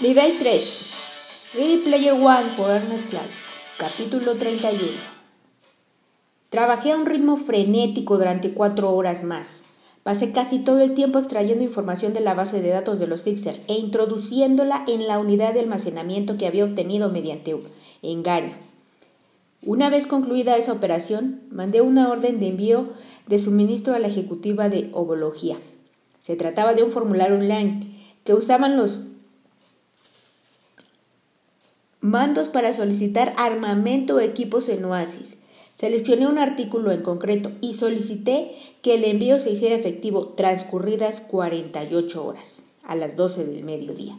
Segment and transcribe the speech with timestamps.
[0.00, 0.86] Nivel 3.
[1.52, 3.28] Ready Player One por Ernest Clark.
[3.78, 4.92] Capítulo 31.
[6.48, 9.64] Trabajé a un ritmo frenético durante cuatro horas más.
[10.02, 13.60] Pasé casi todo el tiempo extrayendo información de la base de datos de los Sixer
[13.68, 17.54] e introduciéndola en la unidad de almacenamiento que había obtenido mediante
[18.00, 18.54] engaño.
[19.66, 22.88] Una vez concluida esa operación, mandé una orden de envío
[23.26, 25.58] de suministro a la ejecutiva de ovología.
[26.20, 27.82] Se trataba de un formulario online
[28.24, 29.09] que usaban los
[32.00, 35.36] mandos para solicitar armamento o equipos en Oasis.
[35.74, 42.24] Seleccioné un artículo en concreto y solicité que el envío se hiciera efectivo transcurridas 48
[42.24, 44.16] horas, a las 12 del mediodía.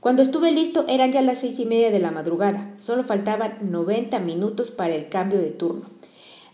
[0.00, 2.72] Cuando estuve listo eran ya las seis y media de la madrugada.
[2.78, 5.86] Solo faltaban 90 minutos para el cambio de turno.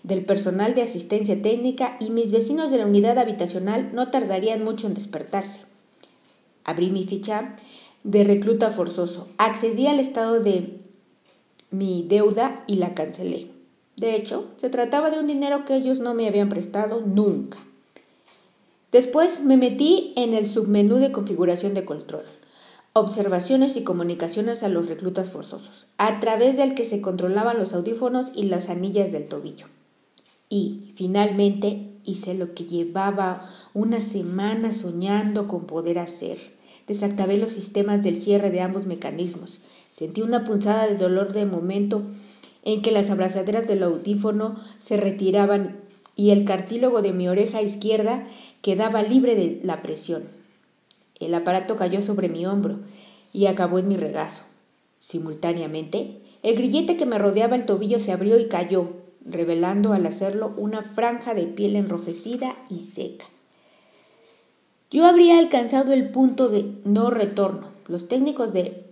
[0.02, 4.86] Del personal de asistencia técnica y mis vecinos de la unidad habitacional no tardarían mucho
[4.86, 5.62] en despertarse.
[6.64, 7.56] Abrí mi ficha
[8.04, 9.28] de recluta forzoso.
[9.38, 10.78] Accedí al estado de
[11.70, 13.50] mi deuda y la cancelé.
[13.96, 17.58] De hecho, se trataba de un dinero que ellos no me habían prestado nunca.
[18.92, 22.24] Después me metí en el submenú de configuración de control,
[22.92, 28.32] observaciones y comunicaciones a los reclutas forzosos, a través del que se controlaban los audífonos
[28.36, 29.66] y las anillas del tobillo.
[30.48, 36.38] Y, finalmente, hice lo que llevaba una semana soñando con poder hacer
[36.86, 39.60] Desactivé los sistemas del cierre de ambos mecanismos.
[39.90, 42.02] Sentí una punzada de dolor de momento
[42.64, 45.76] en que las abrazaderas del audífono se retiraban
[46.16, 48.26] y el cartílago de mi oreja izquierda
[48.62, 50.24] quedaba libre de la presión.
[51.20, 52.78] El aparato cayó sobre mi hombro
[53.32, 54.44] y acabó en mi regazo.
[54.98, 58.92] Simultáneamente, el grillete que me rodeaba el tobillo se abrió y cayó,
[59.24, 63.26] revelando al hacerlo una franja de piel enrojecida y seca.
[64.94, 67.66] Yo habría alcanzado el punto de no retorno.
[67.88, 68.84] Los técnicos de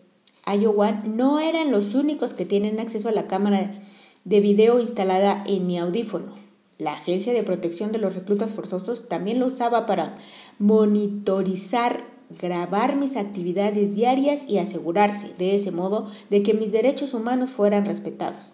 [0.44, 3.80] Iowa no eran los únicos que tienen acceso a la cámara
[4.24, 6.34] de video instalada en mi audífono.
[6.76, 10.16] La Agencia de Protección de los Reclutas Forzosos también lo usaba para
[10.58, 17.50] monitorizar, grabar mis actividades diarias y asegurarse, de ese modo, de que mis derechos humanos
[17.50, 18.50] fueran respetados.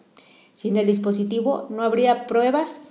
[0.53, 2.83] Sin el dispositivo no habría pruebas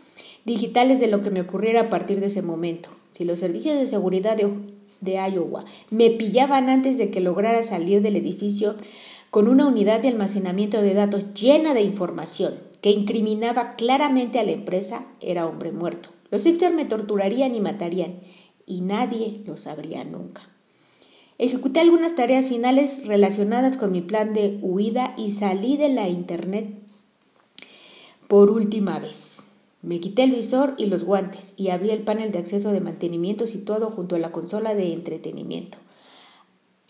[0.48, 2.90] digitales de lo que me ocurriera a partir de ese momento.
[3.12, 8.16] Si los servicios de seguridad de, Iowa me pillaban antes de que lograra salir del
[8.16, 8.76] edificio
[9.30, 14.54] con una unidad de almacenamiento de datos llena de información que incriminaba claramente a la
[14.54, 16.10] empresa, era hombre muerto.
[16.32, 18.22] Los Sixers me torturarían y matarían,
[18.66, 20.44] y nadie lo sabría nunca.
[21.40, 26.70] Ejecuté algunas tareas finales relacionadas con mi plan de huida y salí de la Internet
[28.30, 29.47] por última vez.
[29.88, 33.48] Me quité el visor y los guantes y abrí el panel de acceso de mantenimiento
[33.48, 35.78] situado junto a la consola de entretenimiento.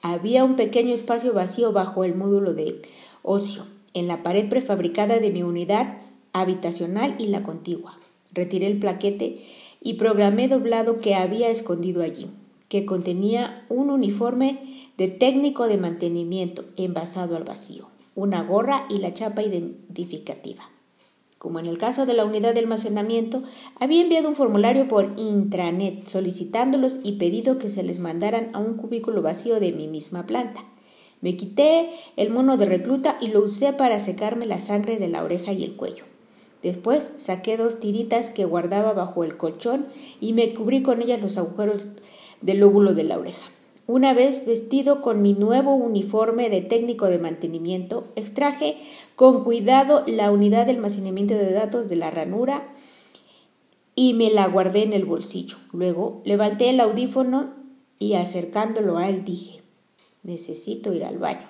[0.02, 2.82] Había un pequeño espacio vacío bajo el módulo de
[3.22, 6.00] ocio, en la pared prefabricada de mi unidad
[6.34, 8.00] habitacional y la contigua.
[8.34, 9.46] Retiré el plaquete
[9.80, 12.32] y programé doblado que había escondido allí,
[12.68, 19.14] que contenía un uniforme de técnico de mantenimiento envasado al vacío, una gorra y la
[19.14, 20.72] chapa identificativa.
[21.38, 23.44] Como en el caso de la unidad de almacenamiento,
[23.80, 28.76] había enviado un formulario por intranet solicitándolos y pedido que se les mandaran a un
[28.76, 30.64] cubículo vacío de mi misma planta.
[31.22, 35.24] Me quité el mono de recluta y lo usé para secarme la sangre de la
[35.24, 36.06] oreja y el cuello.
[36.64, 39.86] Después saqué dos tiritas que guardaba bajo el colchón
[40.20, 41.88] y me cubrí con ellas los agujeros
[42.42, 43.52] del lóbulo de la oreja.
[43.88, 48.76] Una vez vestido con mi nuevo uniforme de técnico de mantenimiento, extraje
[49.16, 52.68] con cuidado la unidad de almacenamiento de datos de la ranura
[53.96, 55.56] y me la guardé en el bolsillo.
[55.72, 57.54] Luego levanté el audífono
[57.98, 59.62] y acercándolo a él dije,
[60.22, 61.48] necesito ir al baño.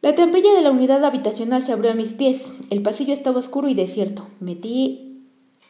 [0.00, 2.52] La trampilla de la unidad habitacional se abrió a mis pies.
[2.70, 4.26] El pasillo estaba oscuro y desierto.
[4.40, 5.07] Metí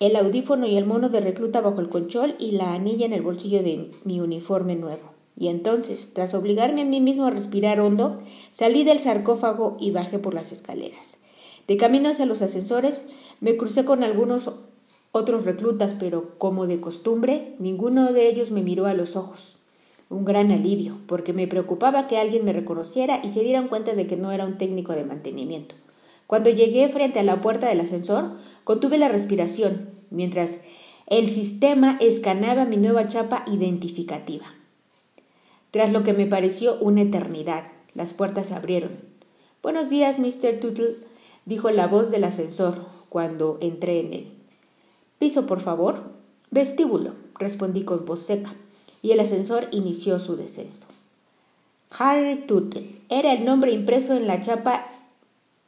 [0.00, 3.22] el audífono y el mono de recluta bajo el conchol y la anilla en el
[3.22, 5.12] bolsillo de mi uniforme nuevo.
[5.36, 10.18] Y entonces, tras obligarme a mí mismo a respirar hondo, salí del sarcófago y bajé
[10.18, 11.18] por las escaleras.
[11.68, 13.06] De camino hacia los ascensores,
[13.40, 14.50] me crucé con algunos
[15.12, 19.58] otros reclutas, pero como de costumbre, ninguno de ellos me miró a los ojos.
[20.10, 24.06] Un gran alivio, porque me preocupaba que alguien me reconociera y se dieran cuenta de
[24.06, 25.74] que no era un técnico de mantenimiento.
[26.26, 28.32] Cuando llegué frente a la puerta del ascensor,
[28.68, 30.58] Contuve la respiración mientras
[31.06, 34.44] el sistema escaneaba mi nueva chapa identificativa.
[35.70, 38.90] Tras lo que me pareció una eternidad, las puertas se abrieron.
[39.62, 40.60] Buenos días, Mr.
[40.60, 40.98] Tootle,
[41.46, 44.32] dijo la voz del ascensor cuando entré en él.
[45.18, 46.02] Piso, por favor.
[46.50, 48.54] Vestíbulo, respondí con voz seca,
[49.00, 50.84] y el ascensor inició su descenso.
[51.98, 54.88] Harry Tuttle era el nombre impreso en la chapa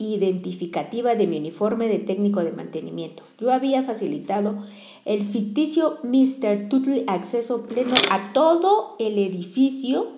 [0.00, 3.22] identificativa de mi uniforme de técnico de mantenimiento.
[3.38, 4.64] Yo había facilitado
[5.04, 6.68] el ficticio Mr.
[6.68, 10.08] Tuttle acceso pleno a todo el edificio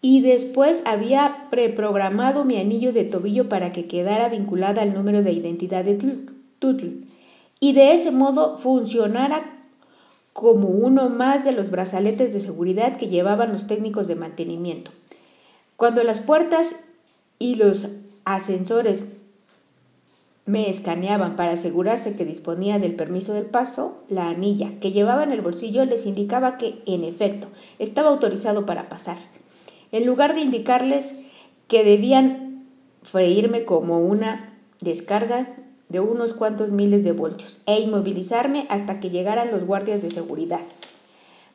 [0.00, 5.32] y después había preprogramado mi anillo de tobillo para que quedara vinculada al número de
[5.32, 5.94] identidad de
[6.60, 7.00] Tuttle
[7.58, 9.64] y de ese modo funcionara
[10.32, 14.92] como uno más de los brazaletes de seguridad que llevaban los técnicos de mantenimiento.
[15.76, 16.84] Cuando las puertas
[17.38, 17.88] y los
[18.26, 19.06] ascensores
[20.44, 25.32] me escaneaban para asegurarse que disponía del permiso del paso, la anilla que llevaba en
[25.32, 29.16] el bolsillo les indicaba que, en efecto, estaba autorizado para pasar.
[29.90, 31.14] En lugar de indicarles
[31.66, 32.64] que debían
[33.02, 35.48] freírme como una descarga
[35.88, 40.60] de unos cuantos miles de voltios e inmovilizarme hasta que llegaran los guardias de seguridad.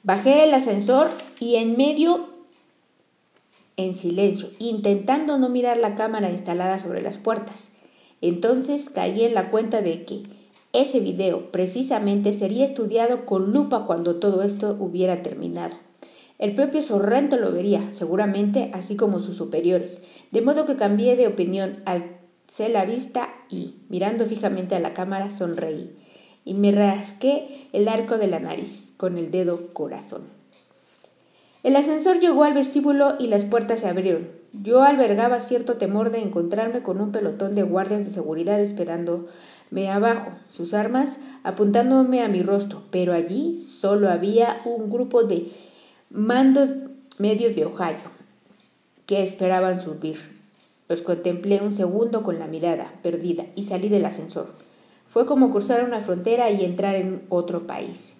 [0.03, 2.29] Bajé el ascensor y en medio,
[3.77, 7.71] en silencio, intentando no mirar la cámara instalada sobre las puertas.
[8.21, 10.23] Entonces caí en la cuenta de que
[10.73, 15.75] ese video precisamente sería estudiado con lupa cuando todo esto hubiera terminado.
[16.39, 20.01] El propio Sorrento lo vería, seguramente, así como sus superiores,
[20.31, 22.21] de modo que cambié de opinión al
[22.59, 25.95] la vista y, mirando fijamente a la cámara, sonreí
[26.43, 30.40] y me rasqué el arco de la nariz con el dedo corazón.
[31.63, 34.29] El ascensor llegó al vestíbulo y las puertas se abrieron.
[34.51, 40.31] Yo albergaba cierto temor de encontrarme con un pelotón de guardias de seguridad esperándome abajo,
[40.49, 45.51] sus armas apuntándome a mi rostro, pero allí solo había un grupo de
[46.09, 46.71] mandos
[47.19, 47.97] medios de Ohio
[49.05, 50.17] que esperaban subir.
[50.89, 54.47] Los contemplé un segundo con la mirada perdida y salí del ascensor.
[55.09, 58.17] Fue como cruzar una frontera y entrar en otro país.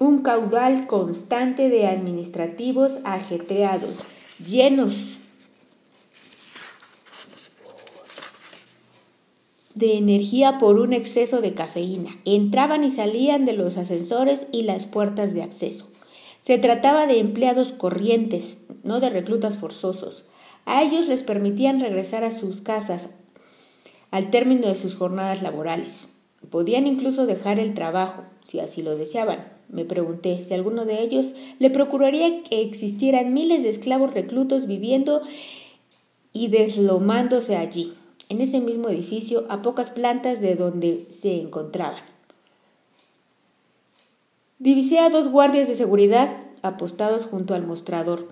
[0.00, 3.96] Un caudal constante de administrativos ajetreados,
[4.42, 5.18] llenos
[9.74, 12.16] de energía por un exceso de cafeína.
[12.24, 15.86] Entraban y salían de los ascensores y las puertas de acceso.
[16.38, 20.24] Se trataba de empleados corrientes, no de reclutas forzosos.
[20.64, 23.10] A ellos les permitían regresar a sus casas
[24.10, 26.08] al término de sus jornadas laborales.
[26.48, 29.59] Podían incluso dejar el trabajo, si así lo deseaban.
[29.72, 31.26] Me pregunté si alguno de ellos
[31.58, 35.22] le procuraría que existieran miles de esclavos reclutos viviendo
[36.32, 37.92] y deslomándose allí,
[38.28, 42.02] en ese mismo edificio, a pocas plantas de donde se encontraban.
[44.58, 48.28] Divisé a dos guardias de seguridad apostados junto al mostrador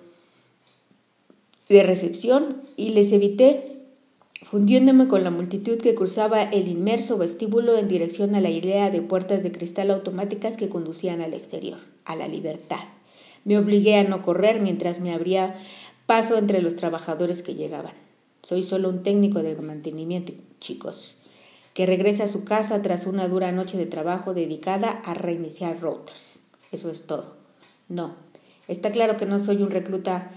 [1.69, 3.68] de recepción y les evité
[4.51, 9.03] fundiéndome con la multitud que cruzaba el inmerso vestíbulo en dirección a la idea de
[9.03, 12.81] puertas de cristal automáticas que conducían al exterior, a la libertad.
[13.45, 15.61] Me obligué a no correr mientras me abría
[16.07, 17.93] paso entre los trabajadores que llegaban.
[18.43, 21.19] Soy solo un técnico de mantenimiento, chicos,
[21.75, 26.41] que regresa a su casa tras una dura noche de trabajo dedicada a reiniciar routers.
[26.73, 27.37] Eso es todo.
[27.91, 28.15] No,
[28.67, 30.31] está claro que no soy un recluta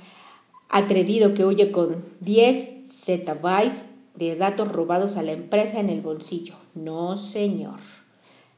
[0.68, 3.86] atrevido que huye con 10 zettabytes
[4.16, 6.56] de datos robados a la empresa en el bolsillo.
[6.76, 7.80] No, señor.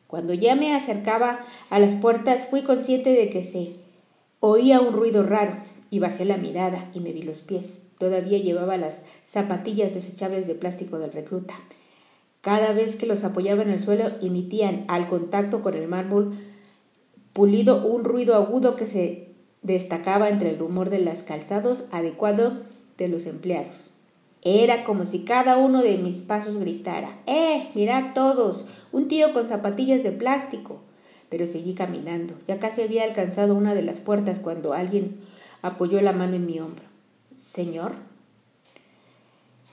[0.07, 3.75] Cuando ya me acercaba a las puertas fui consciente de que se
[4.39, 5.57] oía un ruido raro
[5.89, 7.83] y bajé la mirada y me vi los pies.
[7.97, 11.55] Todavía llevaba las zapatillas desechables de plástico del recluta.
[12.41, 16.33] Cada vez que los apoyaba en el suelo emitían al contacto con el mármol
[17.31, 19.29] pulido un ruido agudo que se
[19.61, 22.63] destacaba entre el rumor de los calzados adecuado
[22.97, 23.92] de los empleados.
[24.43, 27.69] Era como si cada uno de mis pasos gritara ¡Eh!
[27.75, 28.65] Mirad todos.
[28.91, 30.81] un tío con zapatillas de plástico.
[31.29, 32.35] Pero seguí caminando.
[32.45, 35.17] Ya casi había alcanzado una de las puertas cuando alguien
[35.61, 36.83] apoyó la mano en mi hombro.
[37.35, 37.93] Señor.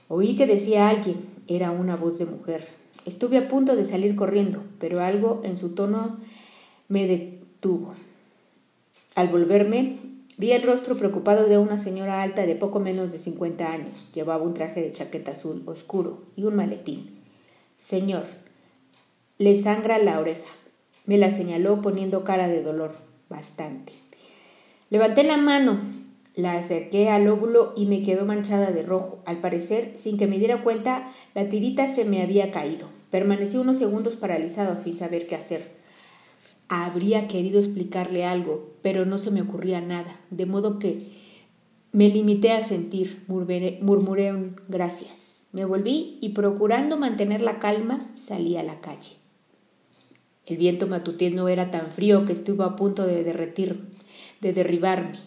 [0.07, 1.17] Oí que decía alguien.
[1.47, 2.65] Era una voz de mujer.
[3.05, 6.17] Estuve a punto de salir corriendo, pero algo en su tono
[6.87, 7.93] me detuvo.
[9.15, 9.99] Al volverme,
[10.41, 14.07] vi el rostro preocupado de una señora alta de poco menos de cincuenta años.
[14.11, 17.11] Llevaba un traje de chaqueta azul oscuro y un maletín.
[17.77, 18.23] Señor,
[19.37, 20.49] le sangra la oreja.
[21.05, 22.95] Me la señaló poniendo cara de dolor.
[23.29, 23.93] Bastante.
[24.89, 25.79] Levanté la mano,
[26.33, 29.19] la acerqué al óvulo y me quedó manchada de rojo.
[29.25, 32.87] Al parecer, sin que me diera cuenta, la tirita se me había caído.
[33.11, 35.80] Permanecí unos segundos paralizado sin saber qué hacer.
[36.73, 41.11] Habría querido explicarle algo, pero no se me ocurría nada, de modo que
[41.91, 45.47] me limité a sentir, murmuré, un gracias.
[45.51, 49.17] Me volví y procurando mantener la calma salí a la calle.
[50.45, 53.89] El viento matutino era tan frío que estuvo a punto de derretir,
[54.39, 55.19] de derribarme.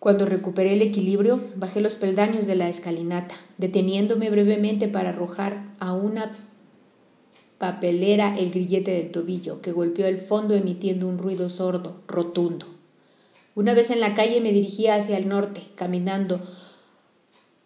[0.00, 5.92] Cuando recuperé el equilibrio, bajé los peldaños de la escalinata, deteniéndome brevemente para arrojar a
[5.92, 6.32] una
[7.60, 12.64] papelera el grillete del tobillo, que golpeó el fondo emitiendo un ruido sordo, rotundo.
[13.54, 16.40] Una vez en la calle me dirigía hacia el norte, caminando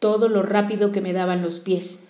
[0.00, 2.08] todo lo rápido que me daban los pies.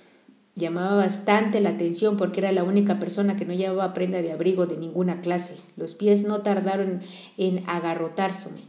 [0.57, 4.65] Llamaba bastante la atención porque era la única persona que no llevaba prenda de abrigo
[4.65, 5.59] de ninguna clase.
[5.77, 7.01] Los pies no tardaron
[7.37, 8.63] en agarrotárseme,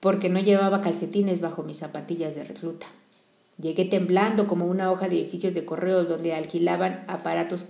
[0.00, 2.86] porque no llevaba calcetines bajo mis zapatillas de recluta.
[3.60, 7.66] Llegué temblando como una hoja de edificios de correos donde alquilaban aparatos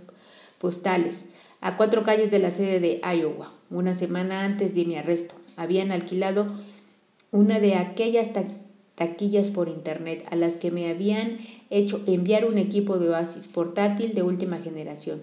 [0.61, 1.31] postales
[1.63, 5.35] a cuatro calles de la sede de Iowa, una semana antes de mi arresto.
[5.57, 6.47] Habían alquilado
[7.33, 8.31] una de aquellas
[8.95, 11.39] taquillas por internet a las que me habían
[11.71, 15.23] hecho enviar un equipo de oasis portátil de última generación.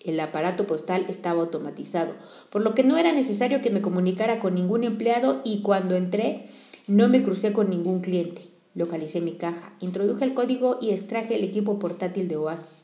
[0.00, 2.14] El aparato postal estaba automatizado,
[2.50, 6.48] por lo que no era necesario que me comunicara con ningún empleado y cuando entré
[6.88, 8.42] no me crucé con ningún cliente.
[8.74, 12.81] Localicé mi caja, introduje el código y extraje el equipo portátil de Oasis.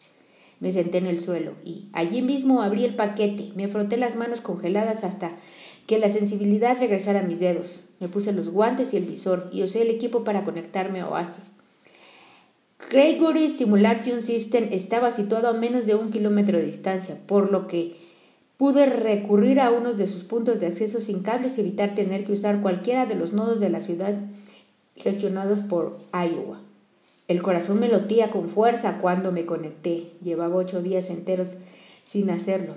[0.61, 4.41] Me senté en el suelo y allí mismo abrí el paquete, me froté las manos
[4.41, 5.33] congeladas hasta
[5.87, 7.91] que la sensibilidad regresara a mis dedos.
[8.01, 11.53] Me puse los guantes y el visor y usé el equipo para conectarme a Oasis.
[12.91, 17.97] Gregory Simulation System estaba situado a menos de un kilómetro de distancia, por lo que
[18.57, 22.33] pude recurrir a uno de sus puntos de acceso sin cables y evitar tener que
[22.33, 24.15] usar cualquiera de los nodos de la ciudad
[24.97, 26.61] gestionados por Iowa.
[27.29, 30.11] El corazón me lotía con fuerza cuando me conecté.
[30.23, 31.57] Llevaba ocho días enteros
[32.05, 32.75] sin hacerlo.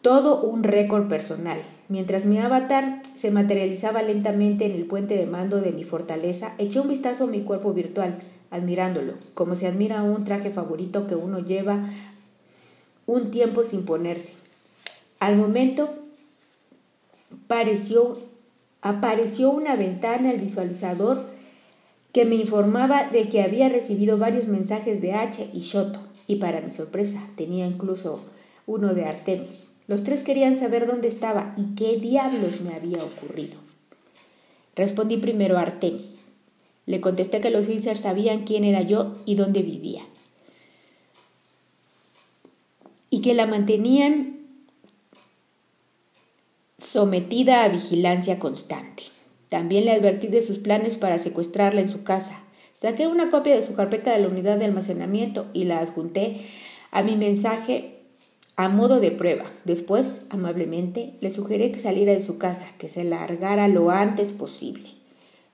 [0.00, 1.58] Todo un récord personal.
[1.88, 6.78] Mientras mi avatar se materializaba lentamente en el puente de mando de mi fortaleza, eché
[6.80, 8.18] un vistazo a mi cuerpo virtual,
[8.50, 11.90] admirándolo, como se admira un traje favorito que uno lleva
[13.06, 14.34] un tiempo sin ponerse.
[15.18, 15.88] Al momento
[18.80, 21.24] apareció una ventana al visualizador
[22.12, 26.60] que me informaba de que había recibido varios mensajes de H y Shoto, y para
[26.60, 28.20] mi sorpresa tenía incluso
[28.66, 29.70] uno de Artemis.
[29.88, 33.58] Los tres querían saber dónde estaba y qué diablos me había ocurrido.
[34.76, 36.20] Respondí primero a Artemis.
[36.86, 40.02] Le contesté que los Ilsers sabían quién era yo y dónde vivía.
[43.10, 44.38] Y que la mantenían
[46.78, 49.11] sometida a vigilancia constante.
[49.52, 52.40] También le advertí de sus planes para secuestrarla en su casa.
[52.72, 56.40] Saqué una copia de su carpeta de la unidad de almacenamiento y la adjunté
[56.90, 57.98] a mi mensaje
[58.56, 59.44] a modo de prueba.
[59.66, 64.88] Después, amablemente, le sugerí que saliera de su casa, que se largara lo antes posible.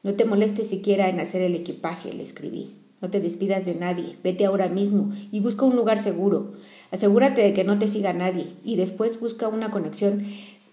[0.04, 2.76] No te molestes siquiera en hacer el equipaje, le escribí.
[3.00, 6.52] No te despidas de nadie, vete ahora mismo y busca un lugar seguro.
[6.92, 10.24] Asegúrate de que no te siga nadie y después busca una conexión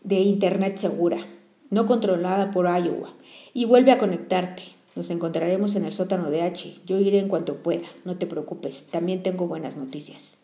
[0.03, 1.25] de Internet segura
[1.69, 3.13] no controlada por Iowa,
[3.53, 4.63] y vuelve a conectarte.
[4.95, 6.75] Nos encontraremos en el sótano de H.
[6.85, 7.87] Yo iré en cuanto pueda.
[8.05, 8.87] No te preocupes.
[8.91, 10.37] También tengo buenas noticias.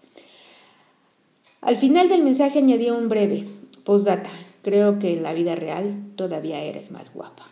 [1.61, 3.47] Al final del mensaje añadió un breve.
[3.85, 4.29] Postdata.
[4.61, 7.47] Creo que en la vida real todavía eres más guapa.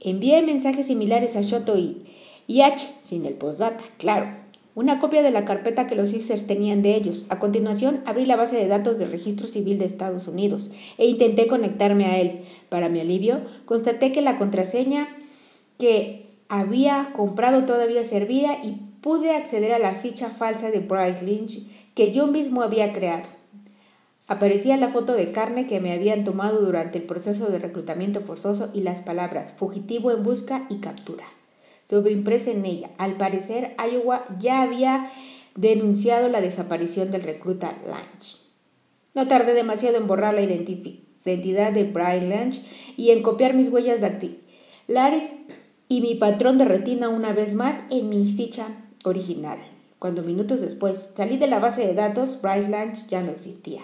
[0.00, 2.06] Envié mensajes similares a Shoto y,
[2.46, 4.37] y H, sin el postdata, claro
[4.78, 7.26] una copia de la carpeta que los Sixers tenían de ellos.
[7.30, 11.48] A continuación, abrí la base de datos del Registro Civil de Estados Unidos e intenté
[11.48, 12.42] conectarme a él.
[12.68, 15.08] Para mi alivio, constaté que la contraseña
[15.78, 21.66] que había comprado todavía servía y pude acceder a la ficha falsa de Bryce Lynch
[21.96, 23.28] que yo mismo había creado.
[24.28, 28.70] Aparecía la foto de carne que me habían tomado durante el proceso de reclutamiento forzoso
[28.72, 31.24] y las palabras fugitivo en busca y captura
[31.88, 32.90] sobreimpresa en ella.
[32.98, 35.10] Al parecer, Iowa ya había
[35.54, 38.36] denunciado la desaparición del recluta Lange.
[39.14, 42.62] No tardé demasiado en borrar la identidad de Brian Lange
[42.96, 45.30] y en copiar mis huellas dactilares
[45.88, 48.68] y mi patrón de retina una vez más en mi ficha
[49.04, 49.58] original.
[49.98, 53.80] Cuando minutos después salí de la base de datos, Bryce Lange ya no existía.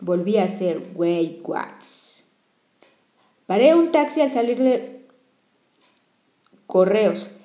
[0.00, 2.24] Volví a ser Wade Watts.
[3.46, 5.06] Paré un taxi al salir de
[6.66, 7.37] correos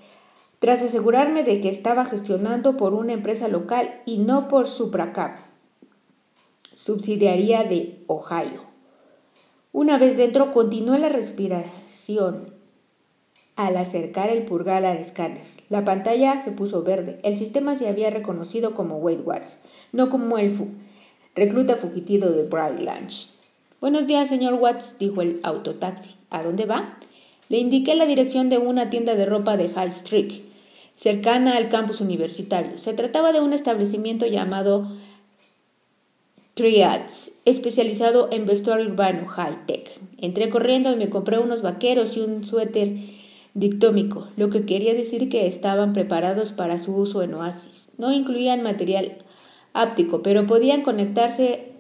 [0.64, 5.40] tras asegurarme de que estaba gestionando por una empresa local y no por Supracap,
[6.72, 8.64] subsidiaria de Ohio.
[9.74, 12.54] Una vez dentro, continué la respiración
[13.58, 15.44] al acercar el purgal al escáner.
[15.68, 17.20] La pantalla se puso verde.
[17.24, 19.60] El sistema se había reconocido como Wade Watts,
[19.92, 20.58] no como el
[21.36, 23.32] recluta fugitivo de Bright Lunch.
[23.82, 26.16] Buenos días, señor Watts, dijo el autotaxi.
[26.30, 27.00] ¿A dónde va?
[27.50, 30.53] Le indiqué la dirección de una tienda de ropa de High Street
[30.96, 32.78] cercana al campus universitario.
[32.78, 34.92] Se trataba de un establecimiento llamado
[36.54, 40.00] Triads, especializado en vestuario urbano high-tech.
[40.20, 42.96] Entré corriendo y me compré unos vaqueros y un suéter
[43.56, 47.90] dictómico, lo que quería decir que estaban preparados para su uso en Oasis.
[47.98, 49.14] No incluían material
[49.74, 51.73] áptico, pero podían conectarse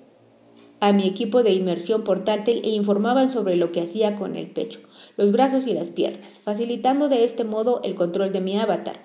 [0.83, 4.81] a mi equipo de inmersión portátil e informaban sobre lo que hacía con el pecho,
[5.15, 8.99] los brazos y las piernas, facilitando de este modo el control de mi avatar,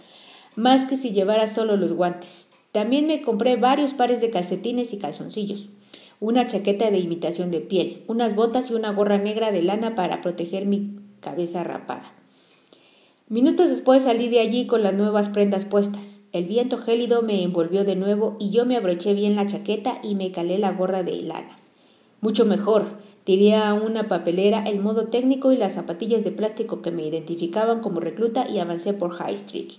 [0.56, 2.50] más que si llevara solo los guantes.
[2.72, 5.68] También me compré varios pares de calcetines y calzoncillos,
[6.18, 10.20] una chaqueta de imitación de piel, unas botas y una gorra negra de lana para
[10.20, 12.12] proteger mi cabeza rapada.
[13.28, 16.22] Minutos después salí de allí con las nuevas prendas puestas.
[16.32, 20.16] El viento gélido me envolvió de nuevo y yo me abroché bien la chaqueta y
[20.16, 21.57] me calé la gorra de lana.
[22.20, 22.84] Mucho mejor,
[23.24, 27.80] tiré a una papelera el modo técnico y las zapatillas de plástico que me identificaban
[27.80, 29.72] como recluta y avancé por High Street.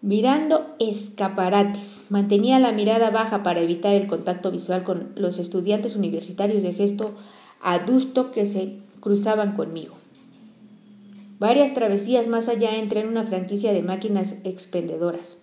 [0.00, 6.64] Mirando escaparates, mantenía la mirada baja para evitar el contacto visual con los estudiantes universitarios
[6.64, 7.12] de gesto
[7.60, 9.94] adusto que se cruzaban conmigo.
[11.38, 15.41] Varias travesías más allá entré en una franquicia de máquinas expendedoras.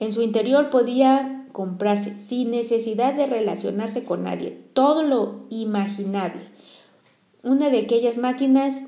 [0.00, 6.42] En su interior podía comprarse sin necesidad de relacionarse con nadie todo lo imaginable.
[7.42, 8.82] Una de aquellas máquinas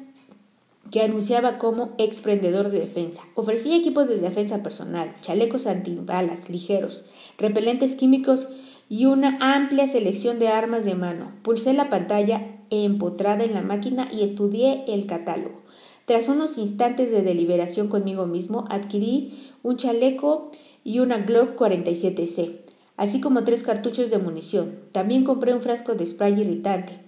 [0.91, 3.23] que anunciaba como exprendedor de defensa.
[3.35, 7.07] Ofrecía equipos de defensa personal, chalecos antibalas ligeros,
[7.39, 8.49] repelentes químicos
[8.89, 11.33] y una amplia selección de armas de mano.
[11.43, 15.63] Pulsé la pantalla empotrada en la máquina y estudié el catálogo.
[16.05, 20.51] Tras unos instantes de deliberación conmigo mismo, adquirí un chaleco
[20.85, 22.59] y una Glock 47C,
[22.97, 24.79] así como tres cartuchos de munición.
[24.93, 27.03] También compré un frasco de spray irritante,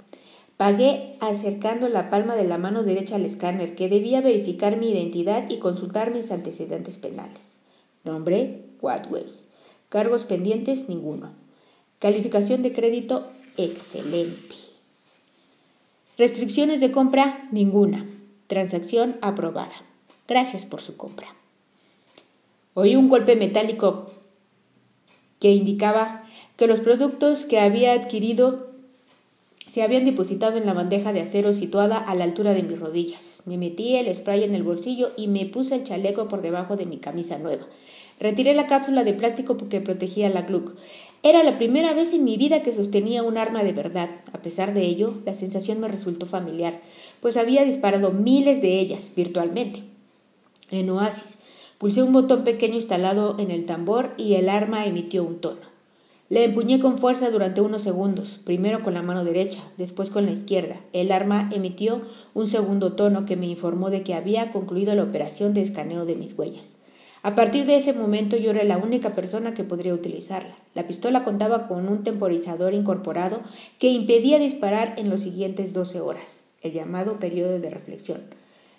[0.56, 5.50] Pagué acercando la palma de la mano derecha al escáner, que debía verificar mi identidad
[5.50, 7.58] y consultar mis antecedentes penales.
[8.04, 9.48] Nombre, Wattways.
[9.88, 11.32] Cargos pendientes, ninguno.
[11.98, 14.54] Calificación de crédito, excelente.
[16.16, 18.06] Restricciones de compra, ninguna.
[18.46, 19.74] Transacción aprobada.
[20.28, 21.26] Gracias por su compra.
[22.74, 24.10] Oí un golpe metálico
[25.40, 26.24] que indicaba
[26.56, 28.74] que los productos que había adquirido
[29.66, 33.42] se habían depositado en la bandeja de acero situada a la altura de mis rodillas.
[33.46, 36.86] Me metí el spray en el bolsillo y me puse el chaleco por debajo de
[36.86, 37.66] mi camisa nueva.
[38.20, 40.74] Retiré la cápsula de plástico que protegía la Gluck.
[41.22, 44.10] Era la primera vez en mi vida que sostenía un arma de verdad.
[44.32, 46.80] A pesar de ello, la sensación me resultó familiar,
[47.20, 49.82] pues había disparado miles de ellas virtualmente.
[50.70, 51.38] En Oasis,
[51.78, 55.74] pulsé un botón pequeño instalado en el tambor y el arma emitió un tono.
[56.30, 60.32] Le empuñé con fuerza durante unos segundos, primero con la mano derecha, después con la
[60.32, 60.76] izquierda.
[60.94, 62.00] El arma emitió
[62.32, 66.16] un segundo tono que me informó de que había concluido la operación de escaneo de
[66.16, 66.76] mis huellas.
[67.22, 70.54] A partir de ese momento yo era la única persona que podría utilizarla.
[70.74, 73.40] La pistola contaba con un temporizador incorporado
[73.78, 78.22] que impedía disparar en los siguientes 12 horas, el llamado periodo de reflexión.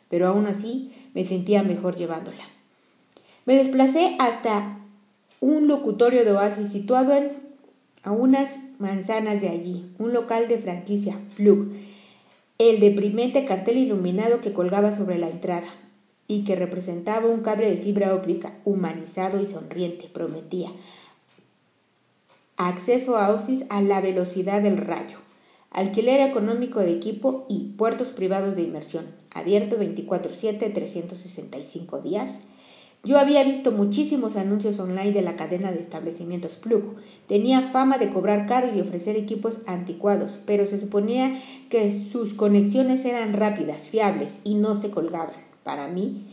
[0.10, 2.55] Pero aún así me sentía mejor llevándola.
[3.46, 4.80] Me desplacé hasta
[5.40, 7.32] un locutorio de oasis situado en,
[8.02, 11.68] a unas manzanas de allí, un local de franquicia, Plug,
[12.58, 15.68] el deprimente cartel iluminado que colgaba sobre la entrada
[16.28, 20.72] y que representaba un cable de fibra óptica humanizado y sonriente, prometía.
[22.58, 25.20] Acceso a Oasis a la velocidad del rayo,
[25.70, 29.06] alquiler económico de equipo y puertos privados de inmersión,
[29.36, 32.42] abierto 24/7, 365 días,
[33.06, 36.96] yo había visto muchísimos anuncios online de la cadena de establecimientos Plug.
[37.28, 41.40] Tenía fama de cobrar caro y ofrecer equipos anticuados, pero se suponía
[41.70, 45.36] que sus conexiones eran rápidas, fiables y no se colgaban.
[45.64, 46.26] Para mí,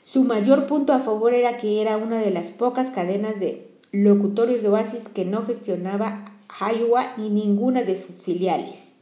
[0.00, 4.62] su mayor punto a favor era que era una de las pocas cadenas de locutorios
[4.62, 6.24] de Oasis que no gestionaba
[6.60, 8.96] Iowa ni ninguna de sus filiales.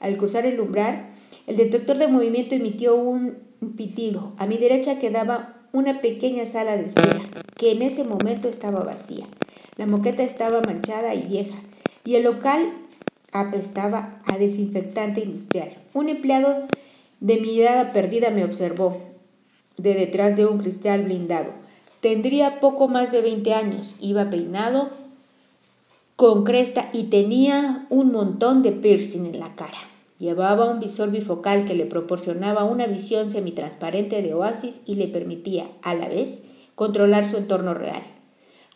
[0.00, 1.10] Al cruzar el umbral,
[1.46, 3.36] el detector de movimiento emitió un
[3.76, 4.32] pitido.
[4.36, 7.20] A mi derecha quedaba una pequeña sala de espera,
[7.54, 9.26] que en ese momento estaba vacía.
[9.76, 11.58] La moqueta estaba manchada y vieja,
[12.02, 12.72] y el local
[13.30, 15.76] apestaba a desinfectante industrial.
[15.92, 16.66] Un empleado
[17.20, 19.02] de mirada perdida me observó
[19.76, 21.52] de detrás de un cristal blindado.
[22.00, 24.88] Tendría poco más de 20 años, iba peinado
[26.16, 29.76] con cresta y tenía un montón de piercing en la cara.
[30.18, 35.66] Llevaba un visor bifocal que le proporcionaba una visión semitransparente de oasis y le permitía,
[35.82, 36.42] a la vez,
[36.74, 38.02] controlar su entorno real.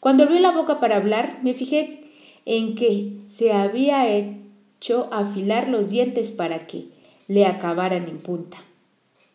[0.00, 2.02] Cuando abrió la boca para hablar, me fijé
[2.44, 6.88] en que se había hecho afilar los dientes para que
[7.26, 8.58] le acabaran en punta.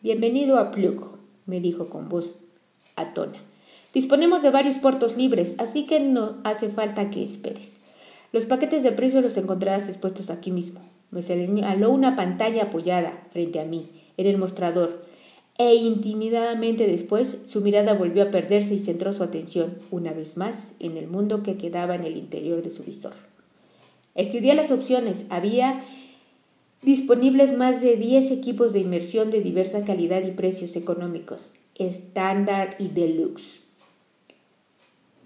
[0.00, 2.40] Bienvenido a Plug, me dijo con voz
[2.94, 3.38] atona.
[3.94, 7.78] Disponemos de varios puertos libres, así que no hace falta que esperes.
[8.32, 10.80] Los paquetes de precio los encontrarás expuestos aquí mismo.
[11.10, 15.04] Me señaló una pantalla apoyada frente a mí, en el mostrador,
[15.58, 20.72] e intimidadamente después su mirada volvió a perderse y centró su atención, una vez más,
[20.80, 23.14] en el mundo que quedaba en el interior de su visor.
[24.14, 25.26] Estudié las opciones.
[25.30, 25.82] Había
[26.82, 32.88] disponibles más de 10 equipos de inmersión de diversa calidad y precios económicos, estándar y
[32.88, 33.65] deluxe.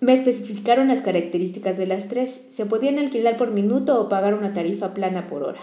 [0.00, 2.46] Me especificaron las características de las tres.
[2.48, 5.60] Se podían alquilar por minuto o pagar una tarifa plana por hora.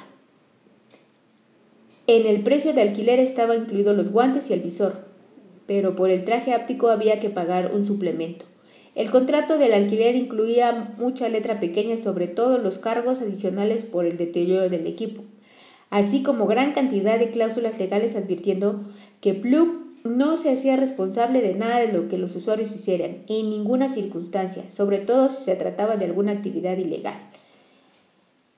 [2.06, 5.06] En el precio de alquiler estaban incluidos los guantes y el visor,
[5.65, 8.45] pero por el traje áptico había que pagar un suplemento.
[8.95, 14.17] El contrato del alquiler incluía mucha letra pequeña sobre todos los cargos adicionales por el
[14.17, 15.23] deterioro del equipo,
[15.89, 18.82] así como gran cantidad de cláusulas legales advirtiendo
[19.19, 19.77] que Plug
[20.08, 24.70] no se hacía responsable de nada de lo que los usuarios hicieran, en ninguna circunstancia,
[24.70, 27.15] sobre todo si se trataba de alguna actividad ilegal.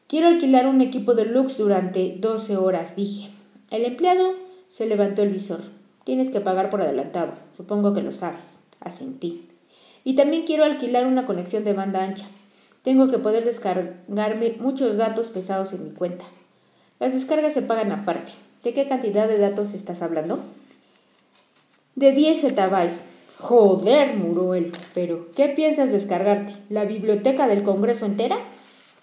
[0.07, 3.29] Quiero alquilar un equipo de Lux durante 12 horas, dije.
[3.69, 4.33] El empleado
[4.67, 5.59] se levantó el visor.
[6.03, 7.33] Tienes que pagar por adelantado.
[7.55, 8.59] Supongo que lo sabes.
[8.79, 9.47] Asentí.
[10.03, 12.25] Y también quiero alquilar una conexión de banda ancha.
[12.81, 16.25] Tengo que poder descargarme muchos datos pesados en mi cuenta.
[16.99, 18.31] Las descargas se pagan aparte.
[18.63, 20.39] ¿De qué cantidad de datos estás hablando?
[21.99, 23.01] De 10 zettabytes.
[23.39, 24.71] Joder, muró él.
[24.93, 26.55] Pero, ¿qué piensas descargarte?
[26.69, 28.37] ¿La biblioteca del Congreso entera?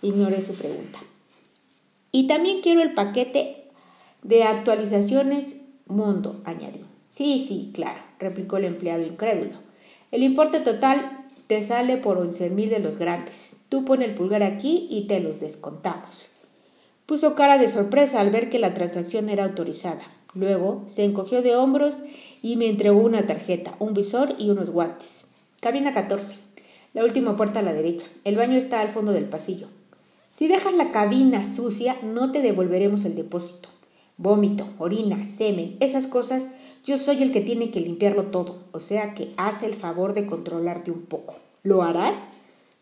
[0.00, 0.98] Ignoré su pregunta.
[2.11, 3.64] Y también quiero el paquete
[4.22, 6.87] de actualizaciones Mundo, añadió.
[7.11, 9.59] Sí, sí, claro, replicó el empleado incrédulo.
[10.11, 13.56] El importe total te sale por once mil de los grandes.
[13.68, 16.30] Tú pon el pulgar aquí y te los descontamos.
[17.04, 20.15] Puso cara de sorpresa al ver que la transacción era autorizada.
[20.37, 21.96] Luego se encogió de hombros
[22.42, 25.27] y me entregó una tarjeta, un visor y unos guantes.
[25.61, 26.37] Cabina 14.
[26.94, 28.07] La última puerta a la derecha.
[28.25, 29.66] El baño está al fondo del pasillo.
[30.37, 33.70] Si dejas la cabina sucia, no te devolveremos el depósito
[34.18, 36.49] vómito, orina, semen, esas cosas,
[36.85, 40.27] yo soy el que tiene que limpiarlo todo, o sea que haz el favor de
[40.27, 41.35] controlarte un poco.
[41.62, 42.33] ¿Lo harás?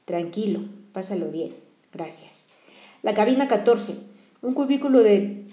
[0.04, 0.60] Tranquilo,
[0.92, 1.54] pásalo bien.
[1.92, 2.48] Gracias.
[3.02, 3.96] La cabina 14,
[4.42, 5.46] un cubículo de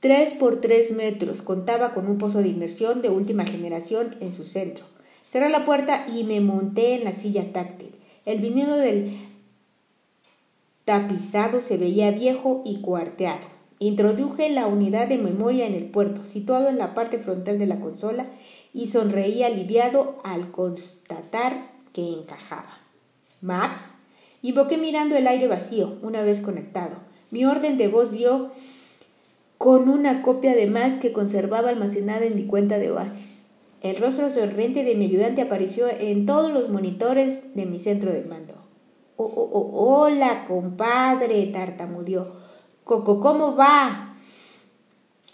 [0.00, 4.44] 3 por 3 metros, contaba con un pozo de inmersión de última generación en su
[4.44, 4.84] centro.
[5.28, 7.90] Cerré la puerta y me monté en la silla táctil.
[8.24, 9.12] El vinilo del
[10.86, 13.46] tapizado se veía viejo y cuarteado.
[13.78, 17.78] Introduje la unidad de memoria en el puerto, situado en la parte frontal de la
[17.78, 18.26] consola,
[18.72, 22.78] y sonreí aliviado al constatar que encajaba.
[23.40, 23.98] Max,
[24.42, 26.96] invoqué mirando el aire vacío, una vez conectado.
[27.30, 28.50] Mi orden de voz dio
[29.60, 33.48] con una copia de Max que conservaba almacenada en mi cuenta de Oasis.
[33.82, 38.24] El rostro sonriente de mi ayudante apareció en todos los monitores de mi centro de
[38.24, 38.54] mando.
[39.16, 42.36] Oh, oh, oh, hola, compadre, tartamudeó.
[42.84, 44.14] Coco, ¿cómo va?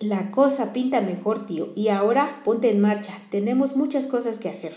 [0.00, 1.68] La cosa pinta mejor, tío.
[1.76, 3.12] Y ahora ponte en marcha.
[3.30, 4.74] Tenemos muchas cosas que hacer.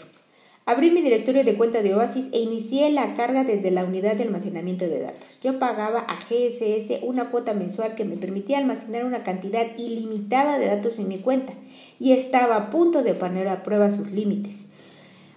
[0.69, 4.21] Abrí mi directorio de cuenta de Oasis e inicié la carga desde la unidad de
[4.21, 5.39] almacenamiento de datos.
[5.41, 10.67] Yo pagaba a GSS una cuota mensual que me permitía almacenar una cantidad ilimitada de
[10.67, 11.53] datos en mi cuenta
[11.99, 14.67] y estaba a punto de poner a prueba sus límites.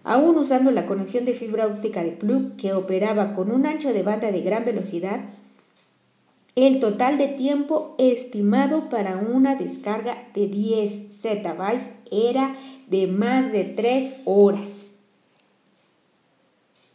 [0.05, 4.03] Aún usando la conexión de fibra óptica de Plug que operaba con un ancho de
[4.03, 5.21] banda de gran velocidad,
[6.57, 12.55] el total de tiempo estimado para una descarga de 10 zettabytes era
[12.89, 14.92] de más de 3 horas.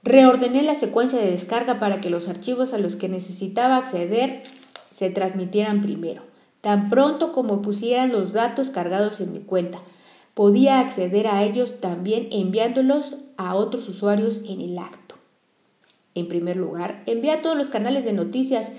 [0.08, 4.44] Reordené la secuencia de descarga para que los archivos a los que necesitaba acceder
[4.90, 6.22] se transmitieran primero.
[6.62, 9.82] Tan pronto como pusieran los datos cargados en mi cuenta,
[10.34, 15.16] podía acceder a ellos también enviándolos a otros usuarios en el acto.
[16.16, 18.72] En primer lugar, envié a todos los canales de noticias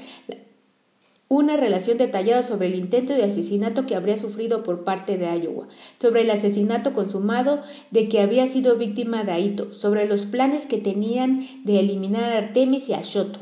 [1.28, 5.68] una relación detallada sobre el intento de asesinato que habría sufrido por parte de Iowa,
[6.00, 11.46] sobre el asesinato consumado de que había sido víctima de sobre los planes que tenían
[11.64, 13.40] de eliminar a Artemis y a Shoto.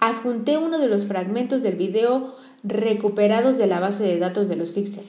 [0.00, 4.70] Adjunté uno de los fragmentos del video recuperados de la base de datos de los
[4.70, 5.04] Sixer,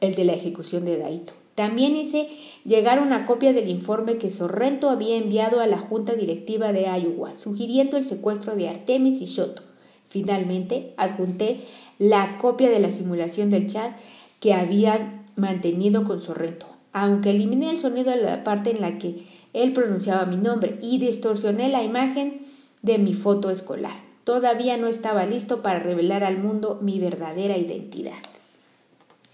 [0.00, 1.34] el de la ejecución de Daito.
[1.54, 2.28] También hice
[2.64, 7.34] llegar una copia del informe que Sorrento había enviado a la junta directiva de Iowa,
[7.34, 9.71] sugiriendo el secuestro de Artemis y Shoto.
[10.12, 11.60] Finalmente, adjunté
[11.98, 13.92] la copia de la simulación del chat
[14.40, 19.26] que habían mantenido con Sorrento, aunque eliminé el sonido de la parte en la que
[19.54, 22.42] él pronunciaba mi nombre y distorsioné la imagen
[22.82, 23.96] de mi foto escolar.
[24.24, 28.20] Todavía no estaba listo para revelar al mundo mi verdadera identidad.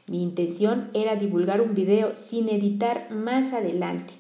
[0.07, 4.14] Mi intención era divulgar un video sin editar más adelante.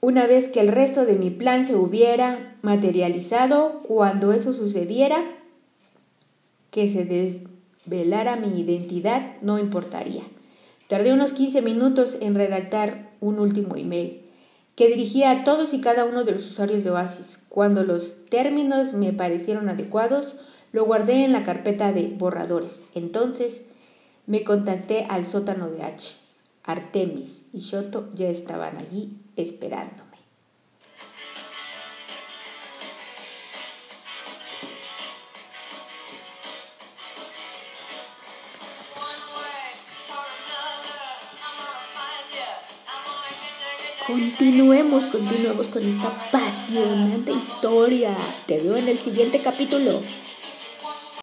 [0.00, 5.24] Una vez que el resto de mi plan se hubiera materializado, cuando eso sucediera,
[6.70, 10.22] que se desvelara mi identidad, no importaría.
[10.88, 14.22] Tardé unos 15 minutos en redactar un último email
[14.76, 17.42] que dirigía a todos y cada uno de los usuarios de Oasis.
[17.48, 20.36] Cuando los términos me parecieron adecuados,
[20.72, 22.82] lo guardé en la carpeta de borradores.
[22.94, 23.64] Entonces
[24.26, 26.16] me contacté al sótano de H.
[26.62, 30.16] Artemis y Shoto ya estaban allí esperándome.
[44.06, 48.16] Continuemos, continuemos con esta apasionante historia.
[48.46, 50.00] Te veo en el siguiente capítulo.